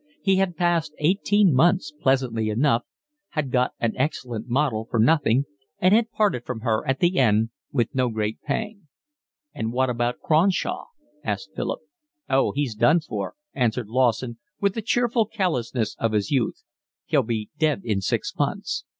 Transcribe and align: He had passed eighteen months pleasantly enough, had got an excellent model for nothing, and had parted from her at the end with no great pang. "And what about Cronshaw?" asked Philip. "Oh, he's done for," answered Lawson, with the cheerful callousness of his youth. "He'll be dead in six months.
He 0.23 0.37
had 0.37 0.57
passed 0.57 0.95
eighteen 0.97 1.53
months 1.53 1.91
pleasantly 1.91 2.49
enough, 2.49 2.85
had 3.29 3.51
got 3.51 3.73
an 3.79 3.93
excellent 3.95 4.49
model 4.49 4.87
for 4.89 4.99
nothing, 4.99 5.45
and 5.77 5.93
had 5.93 6.09
parted 6.11 6.43
from 6.43 6.61
her 6.61 6.83
at 6.87 6.97
the 6.97 7.19
end 7.19 7.51
with 7.71 7.93
no 7.93 8.09
great 8.09 8.41
pang. 8.41 8.87
"And 9.53 9.71
what 9.71 9.91
about 9.91 10.19
Cronshaw?" 10.19 10.85
asked 11.23 11.51
Philip. 11.55 11.81
"Oh, 12.27 12.51
he's 12.51 12.73
done 12.73 12.99
for," 12.99 13.35
answered 13.53 13.89
Lawson, 13.89 14.39
with 14.59 14.73
the 14.73 14.81
cheerful 14.81 15.27
callousness 15.27 15.95
of 15.99 16.13
his 16.13 16.31
youth. 16.31 16.63
"He'll 17.05 17.21
be 17.21 17.51
dead 17.59 17.81
in 17.83 18.01
six 18.01 18.33
months. 18.35 18.85